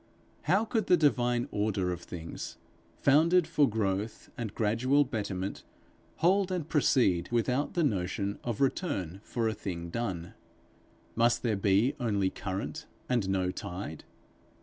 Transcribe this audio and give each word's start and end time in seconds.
How 0.49 0.65
could 0.65 0.87
the 0.87 0.97
divine 0.97 1.47
order 1.51 1.91
of 1.93 2.01
things, 2.01 2.57
founded 2.97 3.45
for 3.45 3.69
growth 3.69 4.31
and 4.35 4.55
gradual 4.55 5.03
betterment, 5.03 5.63
hold 6.15 6.51
and 6.51 6.67
proceed 6.67 7.29
without 7.31 7.75
the 7.75 7.83
notion 7.83 8.39
of 8.43 8.61
return 8.61 9.21
for 9.23 9.47
a 9.47 9.53
thing 9.53 9.91
done? 9.91 10.33
Must 11.15 11.43
there 11.43 11.55
be 11.55 11.93
only 11.99 12.31
current 12.31 12.87
and 13.09 13.29
no 13.29 13.51
tide? 13.51 14.03